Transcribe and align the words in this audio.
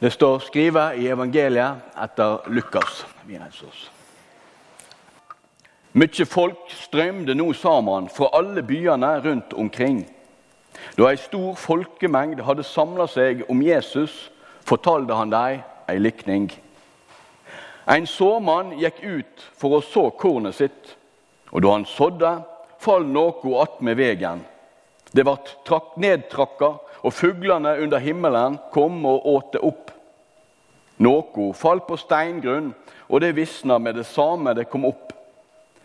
Det 0.00 0.10
står 0.10 0.38
skrevet 0.44 0.98
i 1.00 1.06
evangeliet 1.08 1.94
etter 1.96 2.42
Lukas. 2.52 3.06
Mye 5.96 6.26
folk 6.28 6.68
strømde 6.68 7.32
nå 7.34 7.46
sammen 7.56 8.10
fra 8.12 8.28
alle 8.36 8.60
byene 8.62 9.14
rundt 9.24 9.54
omkring. 9.56 10.02
Da 10.98 11.08
ei 11.08 11.16
stor 11.16 11.54
folkemengd 11.56 12.42
hadde 12.44 12.66
samla 12.68 13.06
seg 13.08 13.46
om 13.48 13.62
Jesus, 13.64 14.28
fortalte 14.68 15.16
han 15.16 15.32
dem 15.32 15.64
ei 15.88 15.96
likning. 15.96 16.50
En 17.88 18.04
såmann 18.04 18.74
gikk 18.76 19.00
ut 19.00 19.46
for 19.56 19.78
å 19.78 19.80
så 19.80 20.10
kornet 20.10 20.58
sitt, 20.58 20.92
og 21.56 21.64
da 21.64 21.72
han 21.72 21.88
sådde, 21.88 22.34
fall 22.84 23.08
noe 23.08 23.56
attmed 23.64 23.96
vegen. 23.96 24.44
Det 25.16 25.24
ble 25.24 25.80
nedtrakka, 26.02 26.74
og 27.06 27.14
fuglene 27.14 27.76
under 27.80 28.02
himmelen 28.02 28.58
kom 28.74 28.98
og 29.08 29.26
åt 29.32 29.52
det 29.54 29.62
opp. 29.64 29.92
Noe 31.00 31.52
falt 31.56 31.86
på 31.88 31.96
steingrunn, 32.00 32.72
og 33.08 33.20
det 33.22 33.36
visna 33.36 33.78
med 33.78 33.96
det 33.96 34.06
samme 34.08 34.54
det 34.56 34.68
kom 34.68 34.84
opp, 34.88 35.12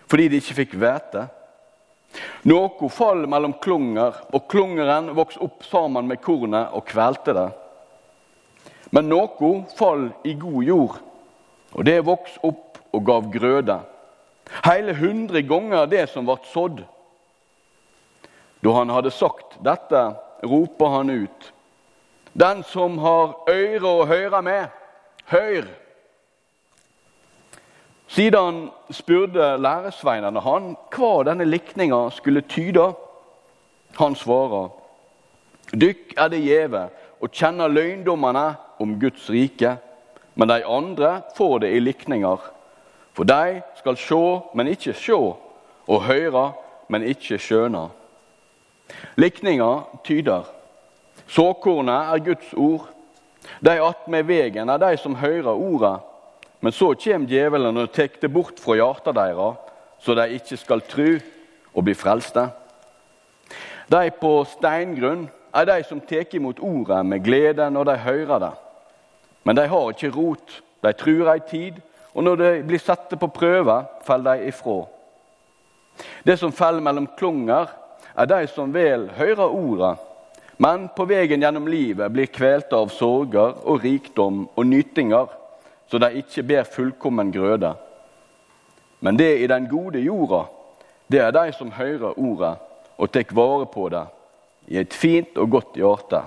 fordi 0.10 0.28
de 0.32 0.40
ikke 0.42 0.58
fikk 0.64 0.76
hvete. 0.80 1.28
Noe 2.50 2.90
fall 2.92 3.24
mellom 3.30 3.54
klunger, 3.64 4.18
og 4.34 4.48
klungeren 4.52 5.12
vokste 5.16 5.44
opp 5.46 5.64
sammen 5.68 6.10
med 6.10 6.20
kornet 6.24 6.74
og 6.76 6.88
kvelte 6.90 7.36
det. 7.38 7.50
Men 8.92 9.08
noe 9.08 9.54
fall 9.78 10.10
i 10.28 10.34
god 10.40 10.64
jord, 10.68 10.98
og 11.72 11.86
det 11.88 12.02
vokste 12.04 12.44
opp 12.48 12.82
og 12.92 13.06
gav 13.08 13.30
grøde. 13.32 13.78
Hele 14.66 14.96
hundre 14.98 15.44
ganger 15.48 15.88
det 15.88 16.10
som 16.12 16.28
ble 16.28 16.36
sådd. 16.52 16.82
Da 18.64 18.74
han 18.78 18.90
hadde 18.90 19.12
sagt 19.12 19.58
dette, 19.66 20.02
roper 20.44 20.98
han 20.98 21.10
ut. 21.10 21.54
Den 22.34 22.64
som 22.64 22.98
har 23.02 23.36
øyre 23.50 23.88
å 23.88 24.06
høre 24.06 24.42
med, 24.46 24.68
høyr! 25.32 25.68
Siden 28.12 28.66
spurte 28.92 29.54
læresveinene 29.64 30.44
han 30.44 30.74
hva 30.92 31.12
denne 31.24 31.48
likninga 31.48 32.10
skulle 32.12 32.44
tyde. 32.44 32.90
Han 34.00 34.16
svarer, 34.20 34.70
Dykk 35.72 36.18
er 36.20 36.28
det 36.32 36.42
gjeve 36.44 36.82
og 37.22 37.32
kjenner 37.32 37.72
løgndommene 37.72 38.44
om 38.84 38.98
Guds 39.00 39.30
rike, 39.32 39.78
men 40.36 40.50
de 40.52 40.60
andre 40.68 41.22
får 41.38 41.64
det 41.64 41.72
i 41.76 41.80
likninger. 41.80 42.44
For 43.16 43.28
de 43.28 43.62
skal 43.80 44.00
sjå, 44.00 44.24
men 44.56 44.72
ikke 44.72 44.96
sjå, 44.98 45.22
og 45.88 46.04
høre, 46.08 46.46
men 46.92 47.08
ikke 47.08 47.40
skjønne. 47.40 47.88
Likninga 49.18 49.72
tyder. 50.04 50.48
Såkornet 51.28 52.14
er 52.14 52.24
Guds 52.26 52.54
ord. 52.54 52.88
De 53.62 53.78
attmed 53.82 54.24
vegen 54.28 54.70
er 54.70 54.78
de 54.82 54.98
som 54.98 55.16
hører 55.16 55.52
ordet. 55.52 56.00
Men 56.62 56.72
så 56.72 56.94
kommer 56.94 57.28
djevelen 57.28 57.78
og 57.78 57.92
tar 57.92 58.18
det 58.22 58.30
bort 58.34 58.60
fra 58.62 58.76
hjertet 58.78 59.16
deres, 59.18 59.58
så 60.00 60.16
de 60.16 60.28
ikke 60.38 60.58
skal 60.58 60.82
tru 60.82 61.20
og 61.74 61.84
bli 61.84 61.96
frelste. 61.98 62.50
De 63.92 64.10
på 64.22 64.34
steingrunn 64.46 65.26
er 65.54 65.66
de 65.66 65.84
som 65.84 66.02
tar 66.02 66.36
imot 66.36 66.60
ordet 66.60 67.06
med 67.06 67.24
glede 67.26 67.70
når 67.70 67.90
de 67.90 67.98
hører 67.98 68.40
det. 68.40 68.52
Men 69.44 69.58
de 69.58 69.68
har 69.68 69.90
ikke 69.90 70.14
rot. 70.16 70.62
De 70.82 70.94
truer 70.94 71.34
ei 71.34 71.42
tid, 71.50 71.82
og 72.14 72.24
når 72.24 72.36
de 72.36 72.50
blir 72.68 72.82
satte 72.82 73.18
på 73.18 73.28
prøve, 73.28 73.84
faller 74.06 74.38
de 74.38 74.50
ifra. 74.50 74.86
Det 76.26 76.38
som 76.40 76.54
faller 76.54 76.82
mellom 76.82 77.08
klunger, 77.18 77.70
er 78.16 78.30
de 78.30 78.48
som 78.48 78.74
vel 78.74 79.10
hører 79.18 79.48
ordet, 79.48 79.96
men 80.62 80.90
på 80.96 81.08
veien 81.10 81.42
gjennom 81.42 81.70
livet 81.72 82.12
blir 82.14 82.30
kvelte 82.30 82.78
av 82.78 82.92
sorger 82.94 83.56
og 83.66 83.82
rikdom 83.82 84.44
og 84.56 84.68
nytinger, 84.68 85.32
så 85.90 86.00
de 86.00 86.12
ikke 86.22 86.44
ber 86.48 86.68
fullkommen 86.70 87.32
grøde. 87.34 87.74
Men 89.02 89.18
det 89.18 89.32
i 89.42 89.48
den 89.50 89.66
gode 89.72 90.00
jorda, 90.00 90.44
det 91.12 91.24
er 91.24 91.34
de 91.34 91.48
som 91.58 91.74
hører 91.74 92.14
ordet 92.14 92.54
og 92.98 93.12
tar 93.12 93.34
vare 93.34 93.66
på 93.74 93.90
det 93.90 94.06
i 94.70 94.78
et 94.78 94.94
fint 94.94 95.38
og 95.42 95.50
godt 95.58 95.82
hjerte, 95.82 96.22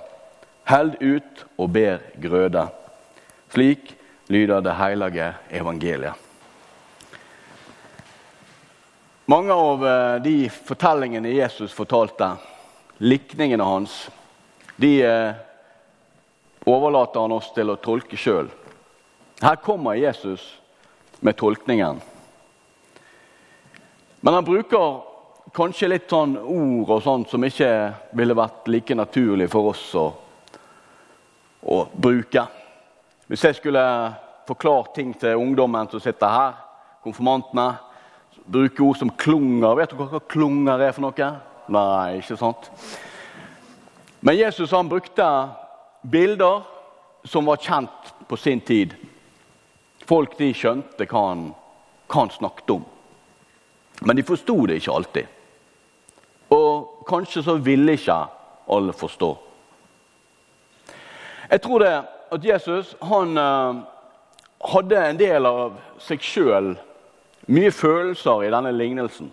held 0.67 0.99
ut 0.99 1.47
og 1.57 1.71
ber 1.73 2.03
grøde. 2.21 2.67
Slik 3.55 3.95
lyder 4.29 4.65
det 4.65 4.75
hellige 4.81 5.33
evangeliet. 5.55 6.24
Mange 9.27 9.53
av 9.53 9.87
eh, 9.87 10.23
de 10.23 10.49
fortellingene 10.51 11.29
Jesus 11.29 11.73
fortalte, 11.73 12.35
likningene 12.99 13.65
hans, 13.65 14.11
de 14.77 15.03
eh, 15.03 15.33
overlater 16.69 17.25
han 17.25 17.33
oss 17.33 17.49
til 17.57 17.73
å 17.73 17.79
tolke 17.81 18.19
sjøl. 18.21 18.51
Her 19.41 19.57
kommer 19.65 19.97
Jesus 19.97 20.45
med 21.25 21.39
tolkningen. 21.41 22.03
Men 24.21 24.37
han 24.37 24.45
bruker 24.45 25.01
kanskje 25.57 25.89
litt 25.89 26.13
sånn 26.13 26.37
ord 26.37 26.93
og 26.93 27.03
sånt 27.07 27.33
som 27.33 27.49
ikke 27.49 27.71
ville 28.13 28.37
vært 28.37 28.69
like 28.69 28.99
naturlig 28.99 29.49
for 29.53 29.73
oss 29.73 29.87
å, 29.97 30.05
å 31.65 31.81
bruke. 31.97 32.45
Hvis 33.25 33.49
jeg 33.49 33.57
skulle 33.57 33.89
forklart 34.45 34.93
ting 35.01 35.17
til 35.17 35.41
ungdommen 35.41 35.89
som 35.89 36.05
sitter 36.05 36.29
her, 36.29 36.57
konfirmantene, 37.01 37.71
bruke 38.45 38.83
ord 38.83 38.99
som 39.01 39.11
klunger 39.11 39.77
Vet 39.79 39.93
dere 39.95 40.09
hva 40.11 40.21
klunger 40.29 40.83
er 40.85 40.93
for 40.93 41.07
noe? 41.07 41.29
Nei, 41.73 42.21
ikke 42.21 42.37
sant? 42.37 42.69
Men 44.25 44.37
Jesus 44.37 44.73
han 44.73 44.89
brukte 44.89 45.27
bilder 46.03 46.63
som 47.25 47.49
var 47.49 47.61
kjent 47.61 48.13
på 48.29 48.37
sin 48.37 48.61
tid. 48.61 48.95
Folk 50.05 50.37
de 50.39 50.51
skjønte 50.57 51.07
hva 51.09 51.23
han, 51.31 51.47
hva 52.09 52.25
han 52.25 52.33
snakket 52.33 52.75
om. 52.77 52.85
Men 54.05 54.17
de 54.17 54.27
forsto 54.27 54.57
det 54.69 54.81
ikke 54.81 54.97
alltid. 54.97 55.27
Og 56.53 57.05
kanskje 57.09 57.45
så 57.45 57.57
ville 57.65 57.97
ikke 57.97 58.17
alle 58.75 58.93
forstå. 58.97 59.31
Jeg 61.51 61.61
tror 61.63 61.85
det 61.85 61.95
at 62.33 62.45
Jesus 62.45 62.95
han 63.03 63.39
uh, 63.39 63.85
hadde 64.65 65.01
en 65.09 65.21
del 65.21 65.47
av 65.47 65.77
seg 66.03 66.25
sjøl, 66.25 66.75
mye 67.47 67.71
følelser, 67.75 68.45
i 68.45 68.53
denne 68.53 68.73
lignelsen. 68.73 69.33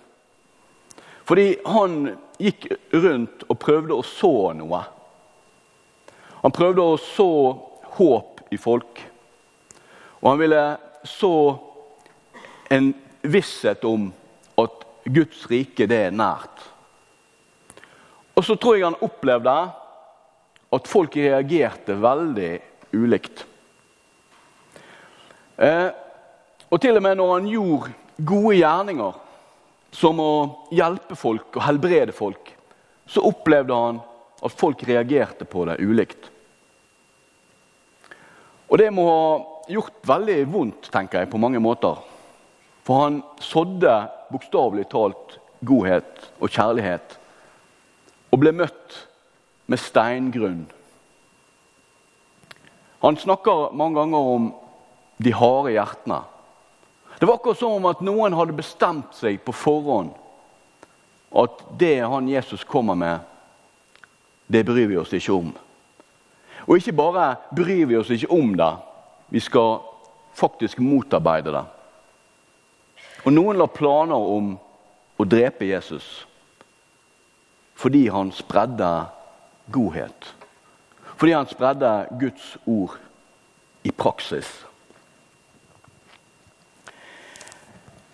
Fordi 1.27 1.55
han 1.65 2.15
gikk 2.41 2.67
rundt 2.93 3.45
og 3.47 3.59
prøvde 3.61 3.95
å 3.95 4.05
så 4.05 4.51
noe. 4.57 4.81
Han 6.41 6.55
prøvde 6.55 6.83
å 6.83 6.97
så 6.99 7.31
håp 7.97 8.41
i 8.51 8.59
folk. 8.59 9.03
Og 10.21 10.29
han 10.31 10.41
ville 10.41 10.63
så 11.07 11.35
en 12.71 12.91
visshet 13.21 13.85
om 13.85 14.09
at 14.61 14.83
Guds 15.05 15.45
rike 15.51 15.87
det 15.89 16.01
er 16.07 16.15
nært. 16.15 16.65
Og 18.35 18.45
så 18.45 18.57
tror 18.57 18.77
jeg 18.77 18.87
han 18.87 19.01
opplevde 19.05 19.55
at 20.71 20.87
folk 20.87 21.15
reagerte 21.19 21.97
veldig 21.99 22.51
ulikt. 22.95 23.45
Eh, 25.61 25.89
og 26.71 26.79
til 26.81 26.97
og 26.97 27.03
med 27.03 27.19
når 27.19 27.33
han 27.33 27.49
gjorde 27.51 28.00
gode 28.25 28.57
gjerninger, 28.59 29.17
som 29.91 30.19
å 30.23 30.33
hjelpe 30.71 31.17
folk 31.19 31.57
og 31.57 31.65
helbrede 31.65 32.15
folk, 32.15 32.53
så 33.05 33.23
opplevde 33.27 33.75
han 33.75 33.99
at 34.41 34.55
folk 34.55 34.83
reagerte 34.87 35.45
på 35.45 35.65
det 35.67 35.81
ulikt. 35.83 36.29
Og 38.71 38.79
det 38.79 38.87
må 38.95 39.03
ha 39.09 39.23
gjort 39.71 39.99
veldig 40.07 40.37
vondt, 40.51 40.89
tenker 40.93 41.21
jeg, 41.21 41.31
på 41.31 41.41
mange 41.41 41.59
måter. 41.59 41.99
For 42.87 43.03
han 43.03 43.19
sådde 43.43 43.95
bokstavelig 44.31 44.87
talt 44.91 45.37
godhet 45.61 46.29
og 46.39 46.49
kjærlighet 46.49 47.17
og 48.31 48.39
ble 48.41 48.53
møtt 48.55 48.95
med 49.69 49.79
steingrunn. 49.79 50.63
Han 53.01 53.17
snakker 53.19 53.73
mange 53.75 53.99
ganger 53.99 54.31
om 54.35 54.47
de 55.21 55.33
harde 55.35 55.73
hjertene. 55.75 56.21
Det 57.21 57.27
var 57.27 57.33
akkurat 57.33 57.57
som 57.57 57.71
om 57.77 57.85
at 57.85 57.99
noen 58.01 58.33
hadde 58.33 58.55
bestemt 58.57 59.11
seg 59.13 59.43
på 59.45 59.53
forhånd 59.53 60.15
at 61.37 61.59
det 61.77 61.99
han 62.01 62.25
Jesus 62.25 62.63
kommer 62.65 62.97
med, 62.97 63.19
det 64.49 64.63
bryr 64.65 64.87
vi 64.89 64.97
oss 64.97 65.13
ikke 65.13 65.35
om. 65.35 65.51
Og 66.65 66.79
ikke 66.79 66.95
bare 66.97 67.27
bryr 67.53 67.85
vi 67.85 67.99
oss 67.99 68.09
ikke 68.09 68.31
om 68.33 68.55
det, 68.57 68.71
vi 69.29 69.37
skal 69.37 69.83
faktisk 70.33 70.81
motarbeide 70.81 71.53
det. 71.53 71.61
Og 73.21 73.37
noen 73.37 73.61
la 73.61 73.69
planer 73.69 74.17
om 74.17 74.55
å 75.21 75.29
drepe 75.29 75.69
Jesus 75.69 76.09
fordi 77.77 78.07
han 78.09 78.33
spredde 78.33 78.89
godhet. 79.69 80.33
Fordi 81.21 81.37
han 81.37 81.53
spredde 81.53 81.93
Guds 82.17 82.57
ord 82.65 82.97
i 83.85 83.93
praksis. 83.93 84.49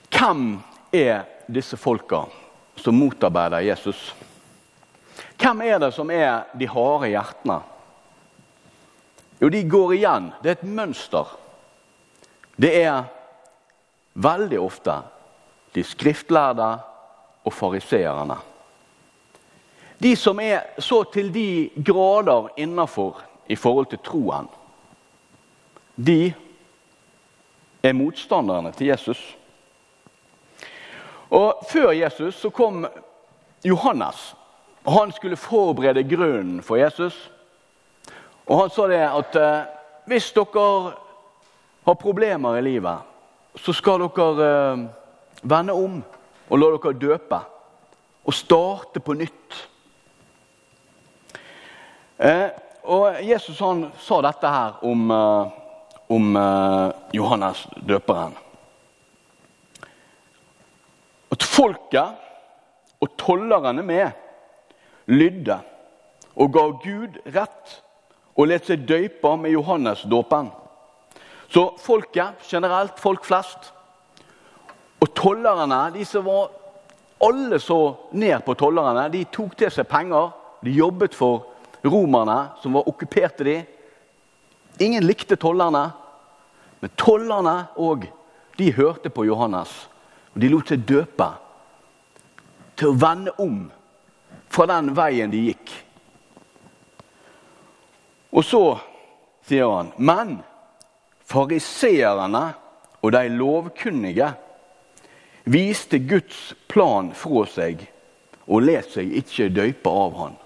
Hvem 0.09 0.59
er 0.91 1.25
disse 1.47 1.77
folka 1.77 2.23
som 2.75 2.95
motarbeider 2.95 3.65
Jesus? 3.67 4.15
Hvem 5.37 5.61
er 5.61 5.79
det 5.79 5.91
som 5.93 6.09
er 6.11 6.47
de 6.57 6.67
harde 6.69 7.11
hjertene? 7.11 7.59
Jo, 9.41 9.49
de 9.49 9.63
går 9.69 9.93
igjen. 9.93 10.31
Det 10.41 10.49
er 10.49 10.57
et 10.57 10.69
mønster. 10.77 11.29
Det 12.57 12.73
er 12.81 13.03
veldig 14.17 14.59
ofte 14.59 14.95
de 15.75 15.83
skriftlærde 15.85 16.71
og 17.45 17.53
fariseerne. 17.53 18.37
De 20.01 20.15
som 20.15 20.39
er 20.41 20.81
så 20.81 21.03
til 21.13 21.29
de 21.33 21.69
grader 21.85 22.49
innafor 22.57 23.21
i 23.49 23.55
forhold 23.55 23.89
til 23.89 24.01
troen, 24.05 24.49
de 25.97 26.33
er 27.83 27.93
motstanderne 27.93 28.71
til 28.71 28.87
Jesus. 28.87 29.36
Og 31.29 31.63
Før 31.69 31.91
Jesus 31.91 32.35
så 32.35 32.49
kom 32.49 32.85
Johannes. 33.65 34.35
og 34.85 34.93
Han 34.93 35.11
skulle 35.11 35.37
forberede 35.37 36.03
grunnen 36.03 36.63
for 36.63 36.75
Jesus. 36.75 37.31
Og 38.45 38.61
Han 38.61 38.69
sa 38.69 38.87
det 38.87 39.01
at 39.03 39.35
eh, 39.35 39.65
hvis 40.07 40.31
dere 40.31 40.93
har 41.85 41.93
problemer 41.99 42.57
i 42.57 42.61
livet, 42.61 42.97
så 43.55 43.73
skal 43.73 44.07
dere 44.07 44.47
eh, 44.47 44.85
vende 45.43 45.73
om 45.73 46.03
og 46.49 46.59
la 46.59 46.71
dere 46.77 46.93
døpe. 46.93 47.39
Og 48.27 48.33
starte 48.33 48.99
på 48.99 49.13
nytt. 49.13 49.67
Eh, 52.17 52.47
og 52.83 53.19
Jesus 53.23 53.59
han 53.59 53.89
sa 53.99 54.21
dette 54.23 54.47
her 54.47 54.79
om, 54.87 55.11
om 56.09 56.37
Johannes 57.11 57.67
døperen. 57.83 58.46
At 61.31 61.43
folket 61.43 63.01
og 63.01 63.17
tollerne 63.19 63.83
med 63.85 64.11
lydde 65.11 65.59
og 66.37 66.53
ga 66.53 66.63
Gud 66.83 67.17
rett 67.33 67.77
og 68.37 68.49
lot 68.51 68.69
seg 68.69 68.85
døype 68.87 69.31
med 69.41 69.55
Johannes-dåpen. 69.55 70.51
Så 71.49 71.63
folket 71.81 72.43
generelt, 72.51 72.99
folk 73.01 73.25
flest, 73.25 73.71
og 75.01 75.13
tollerne, 75.17 75.79
de 75.93 76.05
som 76.05 76.25
var 76.25 76.51
alle 77.23 77.59
så 77.61 77.95
ned 78.11 78.43
på 78.45 78.53
tollerne, 78.57 79.07
de 79.13 79.23
tok 79.33 79.55
til 79.57 79.71
seg 79.73 79.87
penger. 79.89 80.31
De 80.65 80.73
jobbet 80.73 81.15
for 81.17 81.45
romerne, 81.85 82.37
som 82.61 82.77
var 82.77 82.89
okkuperte 82.89 83.45
de. 83.45 83.57
Ingen 84.81 85.05
likte 85.05 85.37
tollerne, 85.39 85.87
men 86.81 86.93
tollerne 86.97 87.55
òg, 87.81 88.05
de 88.57 88.71
hørte 88.73 89.09
på 89.13 89.25
Johannes. 89.25 89.69
Og 90.37 90.41
de 90.43 90.49
lot 90.53 90.69
seg 90.69 90.83
døpe 90.85 91.25
til 92.77 92.91
å 92.91 92.97
vende 93.01 93.31
om 93.41 93.55
fra 94.53 94.67
den 94.69 94.91
veien 94.93 95.31
de 95.33 95.39
gikk. 95.47 95.71
Og 98.37 98.45
så 98.45 98.61
sier 99.49 99.65
han, 99.65 99.89
men 99.97 100.35
fariseerne 101.25 102.43
og 103.01 103.15
de 103.15 103.23
lovkunnige 103.33 104.27
viste 105.49 106.03
Guds 106.05 106.51
plan 106.69 107.09
fra 107.17 107.47
seg 107.49 107.81
og 108.45 108.61
let 108.69 108.93
seg 108.93 109.17
ikke 109.17 109.49
døype 109.57 109.89
av 109.89 110.21
han. 110.21 110.37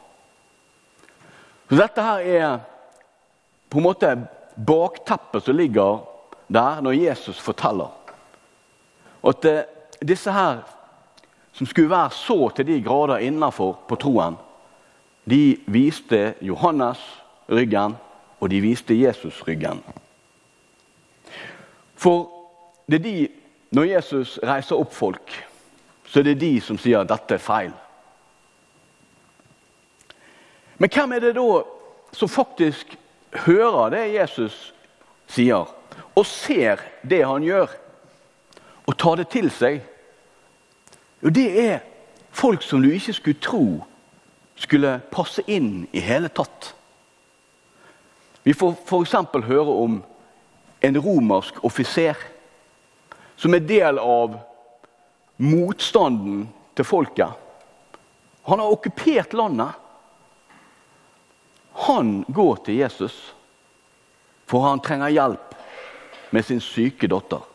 Så 1.67 1.81
Dette 1.83 2.07
her 2.07 2.29
er 2.39 2.55
på 3.67 3.83
en 3.83 3.89
måte 3.89 4.15
bakteppet 4.55 5.43
som 5.43 5.59
ligger 5.59 6.05
der 6.47 6.79
når 6.79 6.95
Jesus 7.09 7.43
forteller. 7.43 7.91
At 9.27 9.45
eh, 9.45 9.67
disse 10.07 10.31
her 10.31 10.63
som 11.53 11.67
skulle 11.67 11.89
være 11.89 12.11
så 12.15 12.49
til 12.55 12.67
de 12.67 12.81
grader 12.81 13.17
innafor 13.17 13.79
på 13.87 13.95
troen, 13.95 14.37
de 15.29 15.57
viste 15.67 16.33
Johannes 16.41 16.99
ryggen, 17.49 17.95
og 18.39 18.49
de 18.49 18.61
viste 18.61 18.95
Jesus 19.01 19.43
ryggen. 19.47 19.83
For 21.95 22.29
det 22.89 22.95
er 22.99 23.03
de 23.03 23.27
når 23.71 23.83
Jesus 23.83 24.39
reiser 24.43 24.79
opp 24.79 24.93
folk, 24.93 25.35
så 26.07 26.19
er 26.19 26.31
det 26.31 26.41
de 26.41 26.55
som 26.61 26.79
sier 26.81 27.03
at 27.03 27.11
dette 27.11 27.37
er 27.37 27.43
feil. 27.43 27.71
Men 30.81 30.89
hvem 30.89 31.13
er 31.15 31.23
det 31.23 31.35
da 31.37 31.61
som 32.17 32.31
faktisk 32.31 32.97
hører 33.45 33.93
det 33.93 34.01
Jesus 34.15 34.57
sier, 35.29 35.69
og 36.17 36.25
ser 36.25 36.81
det 37.07 37.21
han 37.23 37.45
gjør, 37.45 37.69
og 38.89 38.97
tar 38.97 39.21
det 39.21 39.29
til 39.31 39.47
seg? 39.53 39.79
Jo, 41.21 41.29
det 41.29 41.47
er 41.61 41.79
folk 42.31 42.63
som 42.63 42.81
du 42.81 42.91
ikke 42.91 43.13
skulle 43.13 43.41
tro 43.43 43.65
skulle 44.61 44.99
passe 45.11 45.41
inn 45.49 45.87
i 45.91 46.01
hele 46.03 46.29
tatt. 46.29 46.73
Vi 48.43 48.53
får 48.53 48.75
f.eks. 48.85 49.15
høre 49.45 49.73
om 49.83 49.99
en 50.81 50.97
romersk 51.01 51.61
offiser 51.65 52.17
som 53.37 53.53
er 53.53 53.65
del 53.65 53.99
av 54.01 54.37
motstanden 55.41 56.47
til 56.77 56.85
folket. 56.85 57.29
Han 58.49 58.61
har 58.61 58.73
okkupert 58.73 59.33
landet. 59.37 59.77
Han 61.87 62.23
går 62.27 62.65
til 62.65 62.81
Jesus, 62.81 63.15
for 64.45 64.65
han 64.67 64.81
trenger 64.83 65.13
hjelp 65.13 65.55
med 66.33 66.45
sin 66.45 66.61
syke 66.61 67.09
datter. 67.09 67.45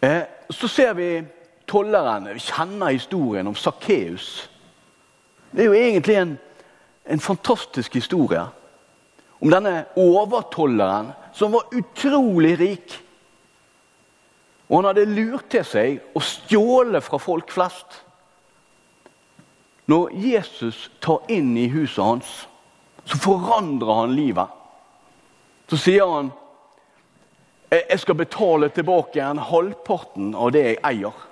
Eh, 0.00 0.22
så 0.54 0.68
ser 0.68 0.94
vi 0.98 1.10
tolleren. 1.70 2.28
Vi 2.34 2.42
kjenner 2.42 2.94
historien 2.94 3.46
om 3.46 3.54
Sakkeus. 3.54 4.50
Det 5.50 5.64
er 5.64 5.70
jo 5.70 5.78
egentlig 5.78 6.16
en, 6.16 6.38
en 7.06 7.22
fantastisk 7.22 7.94
historie 7.94 8.42
om 9.40 9.50
denne 9.50 9.84
overtolleren 9.96 11.12
som 11.32 11.54
var 11.54 11.70
utrolig 11.74 12.58
rik. 12.60 12.96
Og 14.68 14.78
han 14.78 14.90
hadde 14.90 15.08
lurt 15.10 15.48
til 15.50 15.64
seg 15.66 16.14
å 16.14 16.22
stjåle 16.22 17.00
fra 17.02 17.18
folk 17.18 17.50
flest. 17.50 18.02
Når 19.90 20.12
Jesus 20.22 20.84
tar 21.02 21.24
inn 21.32 21.56
i 21.58 21.70
huset 21.72 22.04
hans, 22.04 22.28
så 23.08 23.18
forandrer 23.18 24.02
han 24.02 24.14
livet. 24.14 24.46
Så 25.70 25.78
sier 25.80 26.06
han 26.06 26.30
jeg 27.70 28.00
skal 28.02 28.18
betale 28.18 28.68
tilbake 28.74 29.22
en 29.22 29.38
halvparten 29.38 30.32
av 30.34 30.50
det 30.54 30.64
jeg 30.64 30.80
eier. 30.86 31.26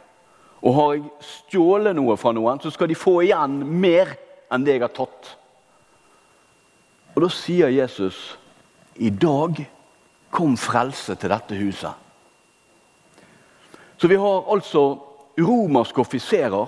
Og 0.63 0.75
har 0.75 0.93
jeg 0.95 1.05
stjålet 1.23 1.97
noe 1.99 2.17
fra 2.19 2.33
noen, 2.35 2.61
så 2.63 2.71
skal 2.71 2.91
de 2.91 2.99
få 2.99 3.21
igjen 3.27 3.61
mer 3.83 4.15
enn 4.51 4.65
det 4.67 4.77
jeg 4.77 4.85
har 4.87 4.95
tatt. 4.95 5.33
Og 7.15 7.23
Da 7.25 7.31
sier 7.35 7.73
Jesus 7.75 8.39
i 9.03 9.11
dag 9.11 9.59
kom 10.31 10.57
frelse 10.59 11.17
til 11.19 11.33
dette 11.33 11.59
huset. 11.59 11.93
Så 13.99 14.07
vi 14.07 14.19
har 14.19 14.45
altså 14.47 14.83
romerske 15.39 16.01
offiserer. 16.01 16.67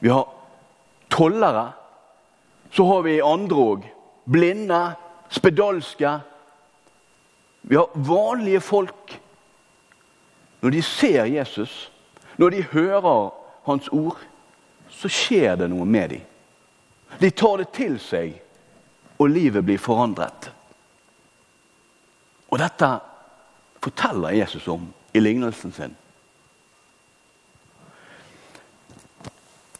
Vi 0.00 0.08
har 0.08 0.28
tollere. 1.12 1.66
Så 2.72 2.86
har 2.88 3.02
vi 3.04 3.20
andre 3.20 3.56
òg. 3.56 3.84
Blinde, 4.24 4.80
spedalske. 5.28 6.14
Vi 7.66 7.76
har 7.76 7.88
vanlige 7.94 8.60
folk. 8.60 9.20
Når 10.60 10.70
de 10.70 10.82
ser 10.82 11.24
Jesus, 11.24 11.92
når 12.36 12.50
de 12.50 12.62
hører 12.62 13.30
hans 13.64 13.88
ord, 13.88 14.18
så 14.88 15.08
skjer 15.08 15.56
det 15.56 15.70
noe 15.72 15.86
med 15.88 16.08
dem. 16.12 16.20
De 17.20 17.30
tar 17.30 17.62
det 17.62 17.70
til 17.72 17.96
seg, 18.00 18.34
og 19.18 19.30
livet 19.32 19.64
blir 19.64 19.80
forandret. 19.80 20.50
Og 22.52 22.60
dette 22.60 22.90
forteller 23.82 24.36
Jesus 24.36 24.68
om 24.68 24.86
i 25.14 25.20
lignelsen 25.20 25.72
sin. 25.72 25.96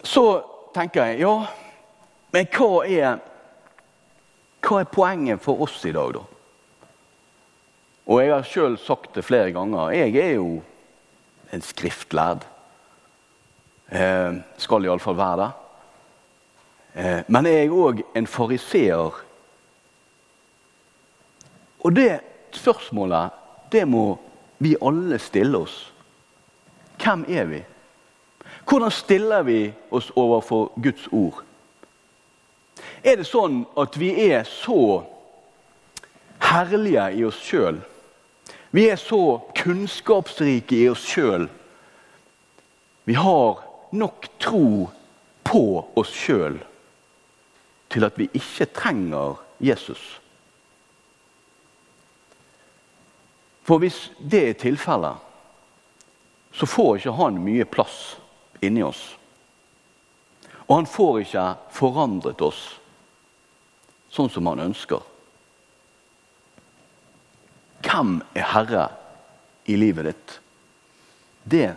Så 0.04 0.24
tenker 0.74 1.04
jeg 1.04 1.24
ja, 1.24 1.34
men 2.32 2.48
hva 2.56 2.70
er, 2.86 3.18
hva 4.64 4.80
er 4.80 4.92
poenget 4.92 5.42
for 5.44 5.64
oss 5.64 5.82
i 5.84 5.92
dag, 5.92 6.16
da? 6.16 6.24
Og 8.06 8.20
jeg 8.20 8.34
har 8.34 8.44
sjøl 8.44 8.74
sagt 8.78 9.14
det 9.16 9.24
flere 9.24 9.52
ganger. 9.52 9.94
Jeg 9.96 10.16
er 10.20 10.34
jo 10.36 10.48
en 11.52 11.62
skriftlærd. 11.64 12.44
Eh, 13.88 14.40
skal 14.60 14.84
iallfall 14.84 15.16
være 15.16 15.38
det. 15.40 15.50
Eh, 16.94 17.22
men 17.28 17.48
jeg 17.48 17.64
er 17.64 17.72
òg 17.72 18.02
en 18.16 18.28
fariseer. 18.28 19.22
Og 21.84 21.96
det 21.96 22.20
spørsmålet, 22.52 23.30
det 23.72 23.86
må 23.88 24.18
vi 24.58 24.76
alle 24.82 25.18
stille 25.18 25.58
oss. 25.58 25.92
Hvem 27.00 27.24
er 27.28 27.44
vi? 27.44 27.62
Hvordan 28.68 28.90
stiller 28.90 29.42
vi 29.42 29.72
oss 29.90 30.12
overfor 30.16 30.72
Guds 30.82 31.08
ord? 31.12 31.42
Er 33.04 33.16
det 33.16 33.26
sånn 33.28 33.64
at 33.76 33.96
vi 34.00 34.12
er 34.28 34.44
så 34.48 35.02
herlige 36.40 37.10
i 37.18 37.24
oss 37.24 37.40
sjøl? 37.40 37.80
Vi 38.74 38.88
er 38.90 38.96
så 38.98 39.38
kunnskapsrike 39.54 40.74
i 40.74 40.88
oss 40.90 41.04
sjøl. 41.06 41.44
Vi 43.06 43.14
har 43.14 43.60
nok 43.94 44.26
tro 44.42 44.88
på 45.46 45.62
oss 45.94 46.10
sjøl 46.10 46.56
til 47.94 48.06
at 48.08 48.18
vi 48.18 48.26
ikke 48.34 48.66
trenger 48.74 49.38
Jesus. 49.62 50.02
For 53.62 53.78
hvis 53.78 54.08
det 54.18 54.42
er 54.48 54.58
tilfellet, 54.58 55.22
så 56.50 56.66
får 56.66 56.96
ikke 56.96 57.16
han 57.22 57.38
mye 57.46 57.70
plass 57.70 58.16
inni 58.58 58.82
oss. 58.82 59.06
Og 60.66 60.80
han 60.80 60.90
får 60.90 61.22
ikke 61.22 61.48
forandret 61.78 62.42
oss 62.42 62.66
sånn 64.10 64.34
som 64.34 64.50
han 64.50 64.66
ønsker. 64.66 65.13
Hvem 67.94 68.16
er 68.34 68.48
herre 68.50 68.84
i 69.70 69.76
livet 69.78 70.08
ditt? 70.08 70.32
Det 71.46 71.68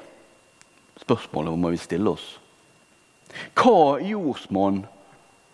spørsmålet 0.98 1.60
må 1.62 1.70
vi 1.70 1.78
stille 1.78 2.10
oss. 2.10 2.26
Hva 3.54 4.00
jordsmonn 4.02 4.80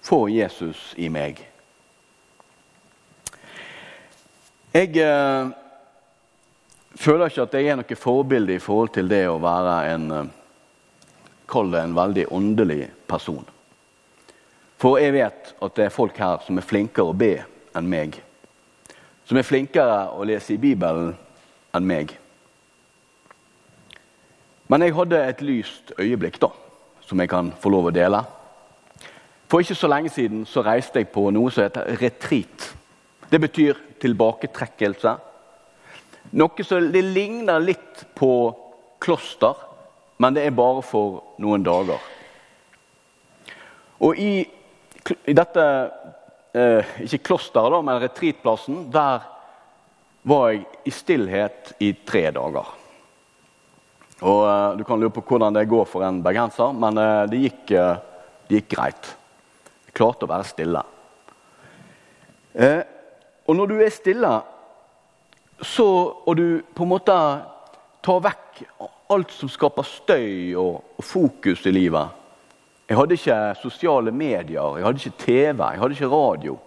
får 0.07 0.29
Jesus 0.31 0.85
i 0.95 1.09
meg? 1.11 1.41
Jeg 4.71 4.95
eh, 5.03 5.51
føler 6.95 7.27
ikke 7.27 7.43
at 7.49 7.59
jeg 7.59 7.67
er 7.67 7.81
noe 7.81 7.99
forbilde 7.99 8.55
i 8.55 8.63
forhold 8.63 8.95
til 8.95 9.11
det 9.11 9.25
å 9.27 9.41
være 9.43 9.77
en 9.91 10.09
eh, 10.21 10.33
Kall 11.53 11.73
det 11.73 11.81
en 11.83 11.93
veldig 11.93 12.23
åndelig 12.33 12.85
person. 13.05 13.43
For 14.79 14.95
jeg 14.97 15.11
vet 15.13 15.51
at 15.59 15.75
det 15.75 15.89
er 15.89 15.91
folk 15.93 16.15
her 16.17 16.39
som 16.47 16.57
er 16.57 16.65
flinkere 16.65 17.11
å 17.11 17.17
be 17.19 17.35
enn 17.75 17.89
meg. 17.91 18.15
Som 19.33 19.39
er 19.41 19.47
flinkere 19.49 19.93
å 20.13 20.25
lese 20.29 20.51
i 20.53 20.59
Bibelen 20.61 21.07
enn 21.73 21.85
meg. 21.89 22.11
Men 24.69 24.85
jeg 24.85 24.93
hadde 24.93 25.21
et 25.25 25.39
lyst 25.41 25.89
øyeblikk 25.97 26.37
da, 26.37 26.51
som 27.01 27.17
jeg 27.17 27.31
kan 27.31 27.49
få 27.57 27.71
lov 27.73 27.89
å 27.89 27.93
dele. 27.95 28.19
For 29.49 29.65
ikke 29.65 29.79
så 29.79 29.89
lenge 29.89 30.11
siden 30.13 30.43
så 30.45 30.61
reiste 30.61 31.01
jeg 31.01 31.09
på 31.15 31.23
noe 31.33 31.49
som 31.49 31.65
heter 31.65 31.97
retreat. 31.97 32.67
Det 33.31 33.41
betyr 33.41 33.81
tilbaketrekkelse. 34.05 35.15
Noe 36.37 36.69
som 36.69 36.93
det 36.93 37.01
ligner 37.01 37.65
litt 37.65 38.05
på 38.13 38.31
kloster, 39.01 39.57
men 40.21 40.37
det 40.37 40.45
er 40.45 40.59
bare 40.61 40.85
for 40.85 41.23
noen 41.41 41.65
dager. 41.65 42.05
Og 43.97 44.13
i, 44.13 44.43
i 45.25 45.41
dette 45.41 45.65
eh, 46.53 46.93
Ikke 47.05 47.23
klosteret, 47.29 47.83
men 47.85 48.01
retreatplassen. 48.01 48.85
Der 48.93 49.25
var 50.23 50.49
jeg 50.51 50.63
i 50.85 50.93
stillhet 50.93 51.73
i 51.83 51.91
tre 52.05 52.29
dager. 52.35 52.71
Og 54.23 54.41
eh, 54.47 54.77
Du 54.79 54.85
kan 54.87 55.01
lure 55.01 55.13
på 55.13 55.25
hvordan 55.27 55.57
det 55.57 55.69
går 55.71 55.85
for 55.89 56.05
en 56.07 56.21
bergenser, 56.23 56.73
men 56.73 56.97
eh, 57.01 57.25
det, 57.31 57.43
gikk, 57.47 57.75
eh, 57.75 57.93
det, 58.47 58.61
gikk, 58.61 58.71
greit. 58.75 59.13
Jeg 59.87 59.97
klarte 59.99 60.27
å 60.27 60.31
være 60.31 60.47
stille. 60.47 60.83
Eh, 62.53 62.81
og 63.47 63.57
når 63.57 63.71
du 63.71 63.79
er 63.81 63.91
stille, 63.91 64.33
så, 65.63 65.87
og 66.25 66.35
du 66.37 66.61
på 66.75 66.85
en 66.85 66.91
måte 66.91 67.15
tar 68.03 68.19
vekk 68.23 68.63
alt 69.13 69.31
som 69.35 69.51
skaper 69.51 69.85
støy 69.87 70.55
og, 70.59 70.81
og, 70.97 71.05
fokus 71.05 71.65
i 71.69 71.73
livet. 71.73 72.22
Jeg 72.93 72.99
hadde 72.99 73.15
ikke 73.17 73.35
sosiale 73.57 74.11
medier, 74.13 74.75
jeg 74.77 74.85
hadde 74.85 74.99
ikke 75.01 75.17
TV, 75.23 75.61
jeg 75.65 75.79
hadde 75.81 75.95
ikke 75.95 76.07
radio. 76.11 76.59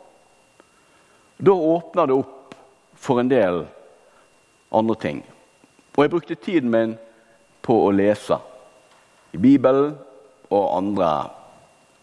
Da 1.39 1.53
åpna 1.55 2.07
det 2.11 2.17
opp 2.17 2.57
for 2.99 3.23
en 3.23 3.31
del 3.31 3.61
andre 4.75 4.97
ting. 4.99 5.21
Og 5.95 6.03
jeg 6.03 6.11
brukte 6.11 6.35
tiden 6.35 6.73
min 6.73 6.97
på 7.63 7.77
å 7.79 7.93
lese 7.95 8.41
i 9.31 9.39
Bibelen 9.39 9.95
og 10.51 10.67
andre 10.81 11.13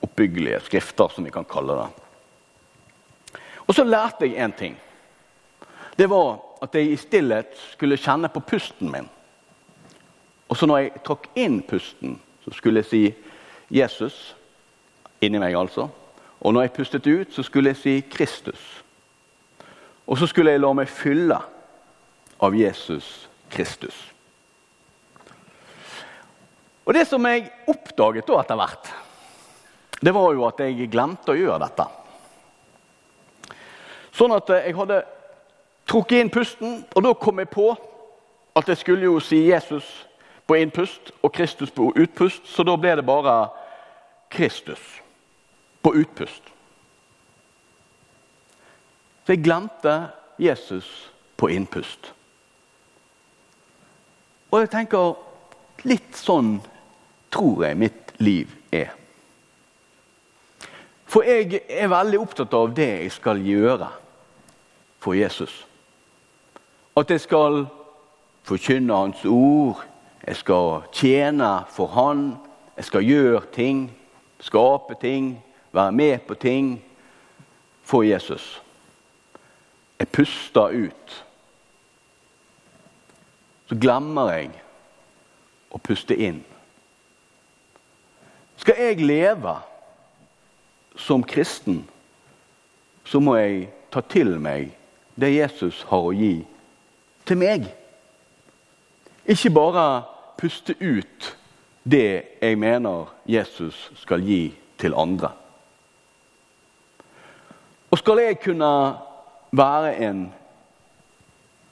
oppbyggelige 0.07 0.61
skrifter, 0.69 1.11
som 1.11 1.27
vi 1.27 1.35
kan 1.35 1.43
kalle 1.43 1.75
det. 1.81 3.41
Og 3.67 3.75
så 3.75 3.83
lærte 3.83 4.23
jeg 4.23 4.39
én 4.39 4.55
ting. 4.55 4.79
Det 5.99 6.07
var 6.07 6.37
at 6.63 6.79
jeg 6.79 6.93
i 6.93 7.01
stillhet 7.03 7.59
skulle 7.73 7.99
kjenne 7.99 8.31
på 8.31 8.45
pusten 8.55 8.87
min. 8.95 9.11
Og 10.47 10.55
så 10.55 10.71
når 10.71 10.85
jeg 10.85 11.05
trakk 11.11 11.27
inn 11.35 11.59
pusten, 11.67 12.21
så 12.47 12.55
skulle 12.55 12.85
jeg 12.85 12.91
si 12.93 13.05
'Jesus' 13.73 14.35
inni 15.21 15.39
meg. 15.39 15.55
altså. 15.55 15.87
Og 16.41 16.53
når 16.53 16.61
jeg 16.61 16.71
pustet 16.71 17.07
ut, 17.07 17.33
så 17.33 17.43
skulle 17.43 17.69
jeg 17.69 17.77
si 17.77 18.03
'Kristus'. 18.15 18.83
Og 20.07 20.17
så 20.17 20.27
skulle 20.27 20.51
jeg 20.51 20.59
la 20.59 20.73
meg 20.73 20.87
fylle 20.87 21.37
av 22.39 22.55
Jesus 22.55 23.29
Kristus. 23.49 24.13
Og 26.85 26.93
Det 26.93 27.07
som 27.07 27.25
jeg 27.25 27.51
oppdaget 27.67 28.27
da 28.27 28.39
etter 28.39 28.55
hvert, 28.55 28.93
det 30.03 30.13
var 30.13 30.33
jo 30.33 30.45
at 30.47 30.59
jeg 30.59 30.89
glemte 30.91 31.31
å 31.31 31.37
gjøre 31.37 31.59
dette. 31.63 31.85
Sånn 34.11 34.35
at 34.35 34.49
jeg 34.49 34.75
hadde 34.75 35.03
trukket 35.87 36.19
inn 36.19 36.29
pusten, 36.29 36.85
og 36.95 37.03
da 37.03 37.13
kom 37.13 37.39
jeg 37.39 37.49
på 37.49 37.69
at 38.55 38.67
jeg 38.67 38.77
skulle 38.77 39.07
jo 39.07 39.19
si 39.23 39.45
Jesus 39.47 39.87
på 40.47 40.57
innpust 40.59 41.13
og 41.23 41.31
Kristus 41.33 41.71
på 41.71 41.93
utpust, 41.95 42.43
så 42.47 42.65
da 42.67 42.75
ble 42.77 42.97
det 42.99 43.05
bare 43.07 43.47
Kristus 44.33 44.81
på 45.83 45.93
utpust. 45.95 46.43
Så 49.23 49.35
jeg 49.35 49.43
glemte 49.43 49.93
Jesus 50.41 50.89
på 51.37 51.47
innpust. 51.53 52.11
Og 54.51 54.59
jeg 54.63 54.71
tenker 54.73 55.15
litt 55.87 56.17
sånn 56.17 56.57
tror 57.33 57.65
jeg 57.65 57.79
mitt 57.79 58.13
liv 58.21 58.51
er. 58.73 58.91
For 61.09 61.25
jeg 61.25 61.63
er 61.69 61.91
veldig 61.93 62.19
opptatt 62.21 62.53
av 62.57 62.73
det 62.73 62.89
jeg 62.89 63.13
skal 63.13 63.41
gjøre 63.41 63.89
for 65.03 65.17
Jesus. 65.17 65.53
At 66.97 67.09
jeg 67.09 67.21
skal 67.21 67.65
forkynne 68.45 68.93
Hans 68.93 69.25
ord, 69.25 69.81
jeg 70.25 70.39
skal 70.39 70.85
tjene 70.93 71.51
for 71.73 71.93
Han. 71.93 72.33
Jeg 72.77 72.85
skal 72.85 73.05
gjøre 73.05 73.41
ting, 73.53 73.83
skape 74.43 74.95
ting, 75.01 75.37
være 75.71 75.91
med 75.91 76.19
på 76.27 76.33
ting 76.33 76.83
for 77.83 78.03
Jesus. 78.03 78.61
Jeg 79.99 80.07
puster 80.07 80.61
ut. 80.61 81.25
Så 83.65 83.75
glemmer 83.79 84.31
jeg 84.35 84.49
å 85.71 85.79
puste 85.79 86.15
inn. 86.19 86.43
Skal 88.59 88.79
jeg 88.79 89.05
leve 89.07 89.55
som 90.99 91.23
kristen, 91.23 91.85
så 93.03 93.19
må 93.19 93.37
jeg 93.39 93.69
ta 93.91 94.03
til 94.05 94.35
meg 94.39 94.73
det 95.19 95.33
Jesus 95.33 95.81
har 95.89 96.03
å 96.03 96.13
gi 96.15 96.35
til 97.27 97.39
meg. 97.39 97.65
Ikke 99.25 99.53
bare 99.55 100.03
puste 100.37 100.75
ut 100.79 101.31
det 101.83 102.39
jeg 102.41 102.57
mener 102.57 103.11
Jesus 103.25 103.91
skal 103.99 104.23
gi 104.23 104.53
til 104.79 104.95
andre. 104.95 105.31
Og 107.91 107.99
skal 107.99 108.23
jeg 108.23 108.39
kunne 108.41 108.69
være 109.51 109.97
en 110.07 110.23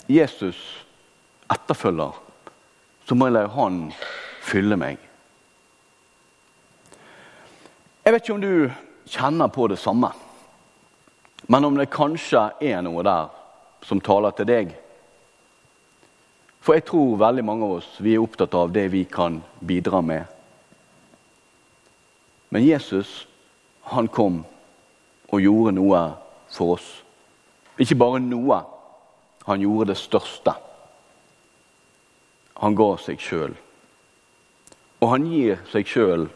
Jesus 0.10 0.86
etterfølger, 1.51 2.12
så 3.06 3.15
må 3.15 3.27
jeg 3.27 3.34
la 3.34 3.48
Han 3.48 3.91
fylle 4.41 4.77
meg. 4.77 5.00
Jeg 8.06 8.13
vet 8.13 8.24
ikke 8.24 8.34
om 8.34 8.41
du 8.41 8.72
kjenner 9.10 9.48
på 9.48 9.68
det 9.68 9.80
samme, 9.80 10.12
men 11.48 11.65
om 11.65 11.77
det 11.77 11.89
kanskje 11.94 12.50
er 12.62 12.82
noe 12.86 13.03
der 13.06 13.30
som 13.86 14.01
taler 14.01 14.34
til 14.38 14.50
deg. 14.50 14.72
For 16.62 16.77
jeg 16.77 16.86
tror 16.86 17.18
veldig 17.18 17.44
mange 17.46 17.65
av 17.65 17.80
oss 17.80 17.89
vi 18.03 18.13
er 18.13 18.22
opptatt 18.22 18.53
av 18.58 18.72
det 18.74 18.86
vi 18.94 19.03
kan 19.10 19.39
bidra 19.60 20.01
med. 20.06 20.25
Men 22.53 22.65
Jesus, 22.65 23.25
han 23.94 24.10
kom 24.12 24.44
og 25.32 25.41
gjorde 25.41 25.74
noe 25.77 26.01
for 26.51 26.75
oss. 26.75 26.89
Ikke 27.82 27.98
bare 27.98 28.20
noe, 28.22 28.60
han 29.48 29.63
gjorde 29.63 29.94
det 29.94 29.98
største. 29.98 30.53
Han 32.62 32.75
ga 32.77 32.89
seg 33.01 33.24
sjøl. 33.24 33.56
Og 35.01 35.10
han 35.15 35.25
gir 35.32 35.63
seg 35.72 35.88
sjøl 35.89 36.27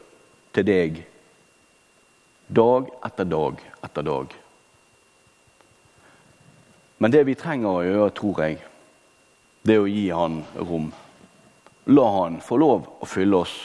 til 0.56 0.66
deg 0.66 1.04
dag 2.48 2.90
etter 3.06 3.28
dag 3.30 3.62
etter 3.84 4.06
dag. 4.08 4.34
Men 6.98 7.14
det 7.14 7.26
vi 7.28 7.36
trenger 7.38 7.70
å 7.70 7.86
gjøre, 7.86 8.14
tror 8.16 8.42
jeg, 8.42 8.64
det 9.66 9.80
å 9.82 9.88
gi 9.90 10.10
han 10.14 10.44
rom. 10.62 10.92
La 11.90 12.06
han 12.20 12.38
få 12.42 12.58
lov 12.62 12.86
å 13.02 13.08
fylle 13.10 13.42
oss 13.42 13.56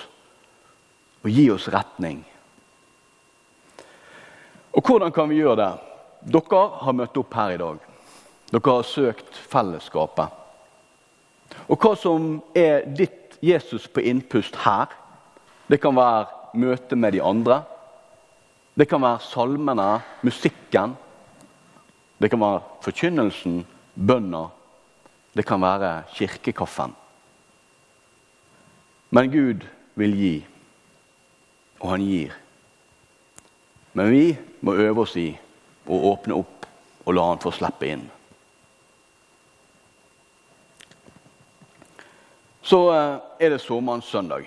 og 1.21 1.29
gi 1.29 1.45
oss 1.53 1.69
retning. 1.73 2.23
Og 4.73 4.87
hvordan 4.87 5.13
kan 5.13 5.29
vi 5.29 5.41
gjøre 5.41 5.59
det? 5.61 5.71
Dere 6.33 6.61
har 6.85 6.97
møtt 6.97 7.19
opp 7.21 7.35
her 7.37 7.53
i 7.53 7.61
dag. 7.61 7.81
Dere 8.51 8.77
har 8.77 8.87
søkt 8.89 9.37
fellesskapet. 9.53 10.37
Og 11.69 11.77
hva 11.83 11.93
som 11.99 12.31
er 12.57 12.87
ditt 12.87 13.37
Jesus 13.45 13.89
på 13.89 14.05
innpust 14.05 14.57
her, 14.65 14.89
det 15.69 15.81
kan 15.83 15.97
være 15.97 16.57
møte 16.61 16.97
med 16.97 17.13
de 17.17 17.21
andre. 17.25 17.61
Det 18.75 18.89
kan 18.89 19.03
være 19.05 19.21
salmene, 19.27 19.91
musikken. 20.25 20.97
Det 22.21 22.31
kan 22.33 22.41
være 22.41 22.65
forkynnelsen, 22.87 23.61
bønner. 23.95 24.49
Det 25.33 25.47
kan 25.47 25.63
være 25.63 26.03
kirkekaffen. 26.15 26.95
Men 29.11 29.31
Gud 29.31 29.67
vil 29.95 30.15
gi, 30.17 30.35
og 31.81 31.91
han 31.91 32.07
gir. 32.07 32.35
Men 33.93 34.11
vi 34.11 34.25
må 34.61 34.75
øve 34.75 35.03
oss 35.03 35.17
i 35.19 35.29
å 35.91 35.99
åpne 36.13 36.39
opp 36.39 36.67
og 37.07 37.15
la 37.17 37.27
han 37.31 37.43
få 37.43 37.51
slippe 37.55 37.89
inn. 37.91 38.05
Så 42.63 42.81
eh, 42.95 43.17
er 43.41 43.51
det 43.51 43.63
såmannssøndag. 43.65 44.47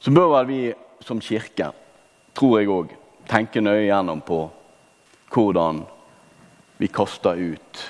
Så 0.00 0.10
bør 0.10 0.30
vel 0.38 0.48
vi 0.48 0.60
som 1.04 1.20
kirke, 1.20 1.68
tror 2.32 2.58
jeg 2.60 2.70
òg, 2.72 2.94
tenke 3.28 3.60
nøye 3.60 3.90
gjennom 3.90 4.22
på 4.24 4.46
hvordan 5.32 5.82
vi 6.80 6.88
kaster 6.88 7.36
ut 7.36 7.82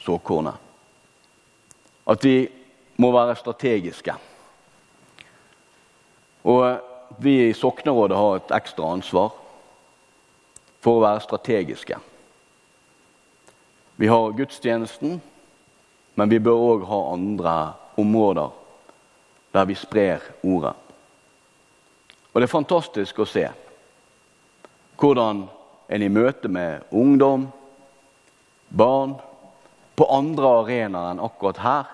såkornet. 0.00 0.69
At 2.10 2.24
vi 2.24 2.48
må 2.98 3.12
være 3.14 3.38
strategiske. 3.38 4.14
Og 6.44 6.80
vi 7.22 7.48
i 7.48 7.54
Soknerådet 7.54 8.16
har 8.16 8.36
et 8.36 8.54
ekstra 8.56 8.92
ansvar 8.94 9.32
for 10.80 10.98
å 10.98 11.04
være 11.04 11.22
strategiske. 11.24 11.98
Vi 14.00 14.08
har 14.08 14.32
gudstjenesten, 14.32 15.20
men 16.14 16.30
vi 16.32 16.40
bør 16.40 16.66
òg 16.72 16.86
ha 16.88 17.00
andre 17.12 17.56
områder 18.00 18.56
der 19.52 19.66
vi 19.68 19.74
sprer 19.74 20.24
ordet. 20.42 20.74
Og 22.32 22.40
det 22.40 22.46
er 22.46 22.52
fantastisk 22.52 23.18
å 23.18 23.28
se 23.28 23.48
hvordan 25.00 25.42
en 25.90 26.02
i 26.04 26.08
møte 26.12 26.48
med 26.48 26.86
ungdom, 26.94 27.48
barn, 28.68 29.16
på 29.96 30.06
andre 30.08 30.52
arenaer 30.60 31.10
enn 31.12 31.22
akkurat 31.24 31.60
her, 31.60 31.88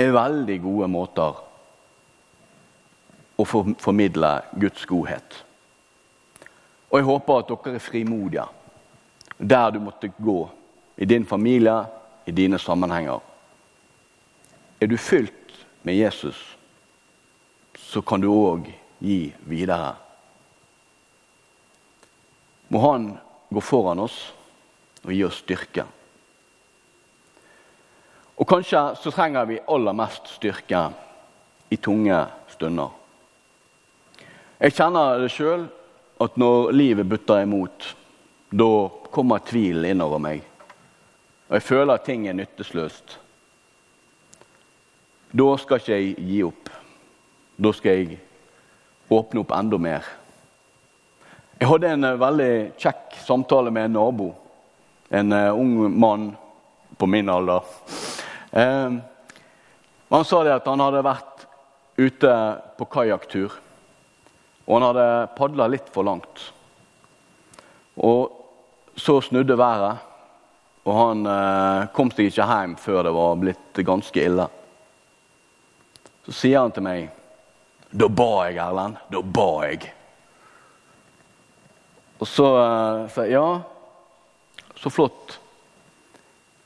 er 0.00 0.14
veldig 0.14 0.56
gode 0.62 0.88
måter 0.90 1.38
å 3.40 3.46
formidle 3.46 4.32
Guds 4.60 4.86
godhet. 4.88 5.36
Og 6.90 6.98
jeg 6.98 7.06
håper 7.06 7.40
at 7.40 7.52
dere 7.52 7.78
er 7.78 7.84
frimodige 7.84 8.46
der 9.40 9.70
du 9.72 9.78
måtte 9.80 10.10
gå, 10.18 10.50
i 11.00 11.06
din 11.08 11.24
familie, 11.24 11.78
i 12.28 12.32
dine 12.32 12.58
sammenhenger. 12.60 13.20
Er 14.80 14.86
du 14.86 14.98
fylt 15.00 15.54
med 15.82 15.96
Jesus, 15.96 16.36
så 17.78 18.02
kan 18.04 18.20
du 18.20 18.28
òg 18.28 18.68
gi 19.00 19.32
videre. 19.48 19.94
Må 22.68 22.82
Han 22.84 23.08
gå 23.50 23.60
foran 23.64 24.04
oss 24.04 24.18
og 25.02 25.14
gi 25.14 25.24
oss 25.24 25.40
styrke. 25.40 25.86
Og 28.40 28.48
kanskje 28.48 28.80
så 28.96 29.12
trenger 29.12 29.44
vi 29.44 29.60
aller 29.68 29.92
mest 29.92 30.30
styrke 30.38 30.86
i 31.68 31.76
tunge 31.76 32.22
stunder. 32.48 32.88
Jeg 34.60 34.76
kjenner 34.76 35.20
det 35.20 35.28
sjøl 35.32 35.66
at 36.20 36.38
når 36.40 36.72
livet 36.72 37.08
butter 37.08 37.44
imot, 37.44 37.84
da 38.50 38.70
kommer 39.12 39.44
tvilen 39.44 39.90
innover 39.92 40.20
meg. 40.24 40.42
Og 41.50 41.58
jeg 41.58 41.66
føler 41.68 41.94
at 41.94 42.06
ting 42.08 42.26
er 42.28 42.36
nytteløst. 42.38 43.18
Da 45.30 45.48
skal 45.60 45.80
ikke 45.80 45.98
jeg 45.98 46.28
gi 46.30 46.42
opp. 46.46 46.70
Da 47.60 47.72
skal 47.76 48.00
jeg 48.00 48.20
åpne 49.12 49.44
opp 49.44 49.52
enda 49.54 49.78
mer. 49.78 50.06
Jeg 51.60 51.68
hadde 51.68 51.90
en 51.92 52.08
eh, 52.08 52.20
veldig 52.20 52.52
kjekk 52.80 53.18
samtale 53.20 53.72
med 53.74 53.90
en 53.90 53.98
nabo. 53.98 54.30
En 55.10 55.34
uh, 55.34 55.58
ung 55.58 55.90
mann 55.92 56.30
på 56.96 57.06
min 57.10 57.28
alder. 57.28 57.66
Uh, 58.50 58.98
han 60.10 60.26
sa 60.26 60.42
det 60.44 60.56
at 60.56 60.66
han 60.66 60.82
hadde 60.82 61.04
vært 61.06 61.46
ute 62.00 62.34
på 62.78 62.88
kajakktur. 62.90 63.54
Og 64.66 64.76
han 64.76 64.88
hadde 64.90 65.08
padla 65.36 65.68
litt 65.70 65.90
for 65.94 66.06
langt. 66.06 66.50
Og 68.00 68.32
så 68.98 69.20
snudde 69.24 69.58
været, 69.58 70.02
og 70.84 70.96
han 70.96 71.24
uh, 71.28 71.88
kom 71.94 72.10
seg 72.12 72.30
ikke 72.30 72.48
hjem 72.48 72.74
før 72.80 73.04
det 73.06 73.14
var 73.14 73.40
blitt 73.40 73.80
ganske 73.86 74.24
ille. 74.24 74.46
Så 76.26 76.36
sier 76.36 76.62
han 76.62 76.74
til 76.74 76.86
meg 76.86 77.08
da 77.90 78.06
ba 78.06 78.46
jeg, 78.46 78.60
Erlend. 78.62 79.00
Da 79.10 79.18
ba 79.18 79.48
jeg. 79.66 79.88
Og 82.20 82.28
så 82.28 82.46
uh, 82.54 83.08
sa 83.10 83.24
jeg 83.26 83.34
ja, 83.34 83.60
så 84.78 84.92
flott. 84.92 85.40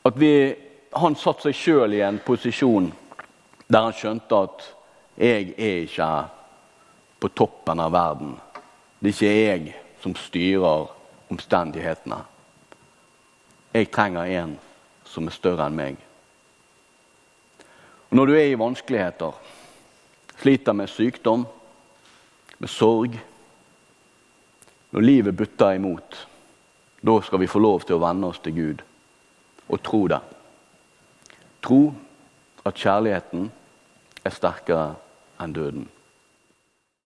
At 0.05 0.19
vi, 0.21 0.33
han 0.95 1.17
satte 1.19 1.49
seg 1.49 1.59
sjøl 1.59 1.97
i 1.97 2.03
en 2.07 2.21
posisjon 2.25 2.93
der 3.67 3.87
han 3.87 3.97
skjønte 3.97 4.41
at 4.47 4.67
jeg 5.19 5.55
er 5.57 5.85
ikke 5.87 6.09
på 7.23 7.31
toppen 7.33 7.81
av 7.81 7.93
verden. 7.95 8.35
Det 9.01 9.11
er 9.11 9.15
ikke 9.15 9.33
jeg 9.33 9.75
som 10.03 10.17
styrer 10.19 10.89
omstendighetene. 11.33 12.19
Jeg 13.75 13.91
trenger 13.91 14.31
en 14.41 14.57
som 15.09 15.27
er 15.27 15.35
større 15.35 15.67
enn 15.67 15.79
meg. 15.79 15.97
Og 18.11 18.19
når 18.19 18.31
du 18.31 18.35
er 18.37 18.51
i 18.53 18.59
vanskeligheter 18.59 19.39
sliter 20.39 20.77
med 20.77 20.91
sykdom, 20.91 21.47
med 22.59 22.71
sorg 22.71 23.17
Når 24.95 25.03
livet 25.03 25.35
butter 25.35 25.73
imot, 25.75 26.27
da 27.03 27.17
skal 27.27 27.41
vi 27.43 27.49
få 27.51 27.59
lov 27.59 27.83
til 27.83 27.97
å 27.97 28.03
venne 28.05 28.29
oss 28.31 28.39
til 28.39 28.55
Gud 28.55 28.83
og 29.67 29.81
tro 29.83 30.05
det. 30.07 30.21
Tro 31.65 31.95
at 32.69 32.77
kjærligheten 32.77 33.49
er 34.25 34.33
sterkere 34.37 34.95
enn 35.41 35.55
døden. 35.57 35.87